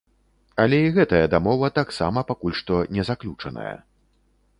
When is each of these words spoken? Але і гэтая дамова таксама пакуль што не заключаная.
Але 0.61 0.77
і 0.85 0.93
гэтая 0.95 1.19
дамова 1.33 1.69
таксама 1.79 2.23
пакуль 2.31 2.57
што 2.61 2.79
не 2.97 3.03
заключаная. 3.11 3.75